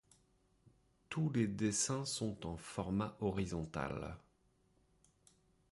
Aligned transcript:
Tous 1.09 1.29
les 1.29 1.45
dessins 1.45 2.05
sont 2.05 2.47
en 2.47 2.57
format 2.57 3.15
horizontal. 3.21 4.17